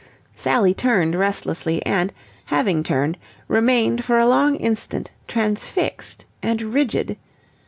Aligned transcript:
Sally 0.35 0.73
turned 0.73 1.13
restlessly, 1.13 1.85
and, 1.85 2.11
having 2.45 2.81
turned 2.81 3.19
remained 3.47 4.03
for 4.03 4.17
a 4.17 4.25
long 4.25 4.55
instant 4.55 5.11
transfixed 5.27 6.25
and 6.41 6.59
rigid. 6.73 7.17